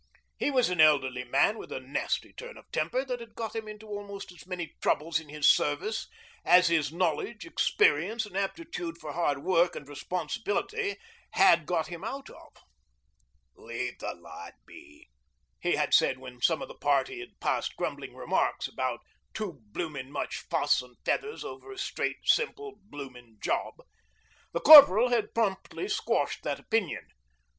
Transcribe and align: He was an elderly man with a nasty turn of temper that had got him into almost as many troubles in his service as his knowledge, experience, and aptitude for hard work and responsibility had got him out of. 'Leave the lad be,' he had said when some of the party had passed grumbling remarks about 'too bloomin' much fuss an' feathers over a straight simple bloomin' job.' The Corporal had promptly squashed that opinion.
He 0.39 0.49
was 0.49 0.71
an 0.71 0.81
elderly 0.81 1.23
man 1.25 1.59
with 1.59 1.71
a 1.71 1.79
nasty 1.79 2.33
turn 2.33 2.57
of 2.57 2.65
temper 2.71 3.05
that 3.05 3.19
had 3.19 3.35
got 3.35 3.55
him 3.55 3.67
into 3.67 3.85
almost 3.85 4.31
as 4.31 4.47
many 4.47 4.73
troubles 4.81 5.19
in 5.19 5.29
his 5.29 5.47
service 5.47 6.07
as 6.43 6.69
his 6.69 6.91
knowledge, 6.91 7.45
experience, 7.45 8.25
and 8.25 8.35
aptitude 8.35 8.97
for 8.97 9.13
hard 9.13 9.43
work 9.43 9.75
and 9.75 9.87
responsibility 9.87 10.95
had 11.33 11.67
got 11.67 11.85
him 11.85 12.03
out 12.03 12.31
of. 12.31 12.51
'Leave 13.53 13.99
the 13.99 14.15
lad 14.15 14.55
be,' 14.65 15.07
he 15.59 15.75
had 15.75 15.93
said 15.93 16.17
when 16.17 16.41
some 16.41 16.63
of 16.63 16.67
the 16.67 16.73
party 16.79 17.19
had 17.19 17.39
passed 17.39 17.75
grumbling 17.77 18.15
remarks 18.15 18.67
about 18.67 19.01
'too 19.35 19.59
bloomin' 19.67 20.11
much 20.11 20.37
fuss 20.39 20.81
an' 20.81 20.95
feathers 21.05 21.43
over 21.43 21.71
a 21.71 21.77
straight 21.77 22.25
simple 22.27 22.73
bloomin' 22.85 23.37
job.' 23.39 23.83
The 24.51 24.61
Corporal 24.61 25.09
had 25.09 25.35
promptly 25.35 25.87
squashed 25.87 26.41
that 26.41 26.59
opinion. 26.59 27.05